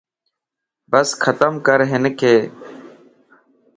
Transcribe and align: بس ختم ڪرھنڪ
بس 0.91 1.09
ختم 1.23 1.53
ڪرھنڪ 1.65 2.19